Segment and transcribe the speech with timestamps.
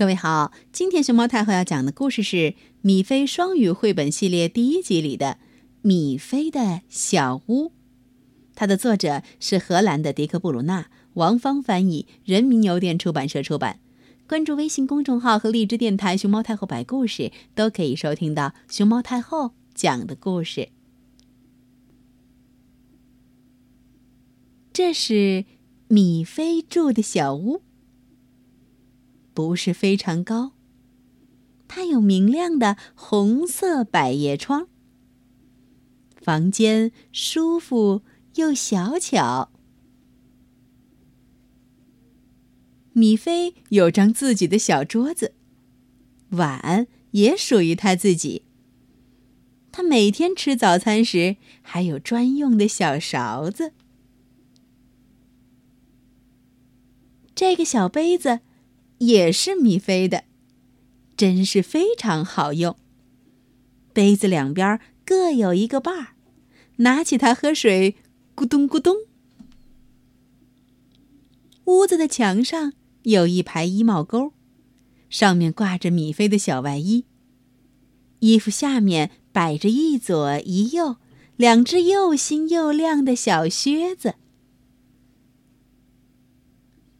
[0.00, 2.36] 各位好，今天熊猫太后要讲的故事是
[2.80, 5.26] 《米菲双语绘本系列》第一集里的
[5.82, 7.66] 《米菲的小屋》，
[8.54, 13.78] 它的作者是荷兰的迪克·布鲁纳，王芳翻译，人民邮电出版社出版。
[14.26, 20.70] 关注微信公众号和荔枝电台“熊猫太后摆故事”，都可以收听到熊猫太后讲的故事。
[24.72, 25.44] 这是
[25.88, 27.60] 米菲住的小屋。
[29.40, 30.52] 不是非常高。
[31.66, 34.68] 它有明亮的红色百叶窗，
[36.20, 38.02] 房间舒服
[38.34, 39.50] 又小巧。
[42.92, 45.32] 米菲有张自己的小桌子，
[46.32, 48.44] 碗也属于他自己。
[49.72, 53.72] 他每天吃早餐时还有专用的小勺子。
[57.34, 58.40] 这个小杯子。
[59.00, 60.24] 也是米菲的，
[61.16, 62.76] 真是非常好用。
[63.94, 66.06] 杯子两边各有一个把儿，
[66.76, 67.96] 拿起它喝水，
[68.36, 68.94] 咕咚咕咚。
[71.64, 74.32] 屋子的墙上有一排衣帽钩，
[75.08, 77.06] 上面挂着米菲的小外衣。
[78.18, 80.96] 衣服下面摆着一左一右
[81.36, 84.16] 两只又新又亮的小靴子。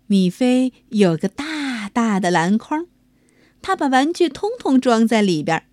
[0.07, 1.50] 米菲有个大。
[1.91, 2.87] 大的篮筐，
[3.61, 5.65] 他把玩具通通装在里边。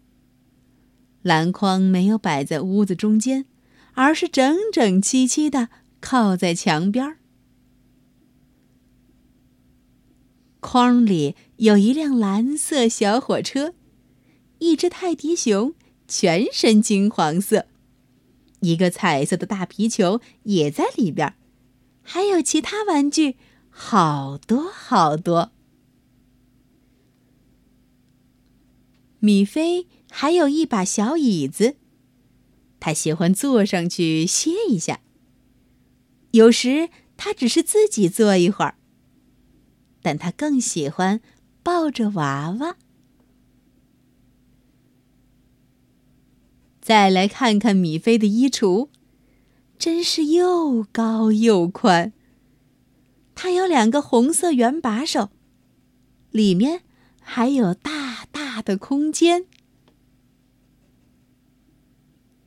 [1.22, 3.46] 篮筐没有摆在屋子中间，
[3.94, 5.70] 而是整整齐齐的
[6.02, 7.18] 靠在墙边。
[10.60, 13.74] 筐里有一辆蓝色小火车，
[14.60, 15.74] 一只泰迪熊，
[16.08, 17.68] 全身金黄色，
[18.62, 21.36] 一个彩色的大皮球也在里边，
[22.02, 23.38] 还有其他玩具，
[23.70, 25.52] 好多好多。
[29.20, 31.76] 米菲还有一把小椅子，
[32.80, 35.00] 他喜欢坐上去歇一下。
[36.32, 38.78] 有时他只是自己坐一会儿，
[40.02, 41.22] 但他更喜欢
[41.64, 42.78] 抱着娃娃。
[46.80, 48.90] 再来看看米菲的衣橱，
[49.78, 52.14] 真是又高又宽。
[53.36, 55.30] 它有两个红色圆把手，
[56.32, 56.84] 里面
[57.20, 58.07] 还有大。
[58.58, 59.46] 大的空间，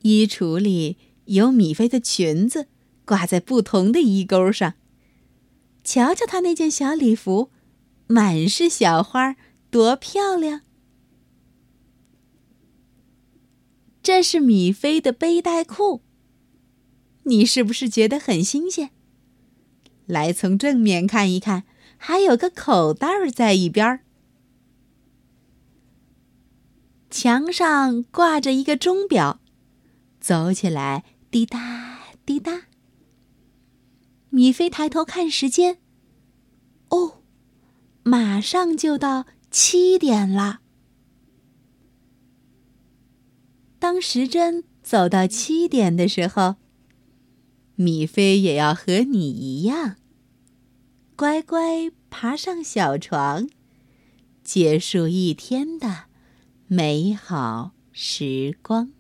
[0.03, 2.67] 衣橱里有米菲的裙子，
[3.05, 4.75] 挂在不同的衣钩上。
[5.85, 7.53] 瞧瞧她那件小礼服，
[8.09, 9.37] 满是小花，
[9.71, 10.63] 多漂亮！
[14.03, 16.03] 这是米菲的背带裤，
[17.23, 18.91] 你是不是觉得很新鲜？
[20.07, 21.63] 来，从正面看一看，
[21.97, 24.01] 还有个口袋在一边。
[27.11, 29.41] 墙上挂着一个钟表，
[30.21, 32.69] 走起来滴答滴答。
[34.29, 35.79] 米菲抬头看时间，
[36.91, 37.23] 哦，
[38.05, 40.61] 马上就到七点了。
[43.81, 46.55] 当时针走到七点的时候，
[47.75, 49.97] 米菲也要和你一样，
[51.17, 53.49] 乖乖爬上小床，
[54.45, 56.10] 结束一天的。
[56.73, 58.93] 美好时光。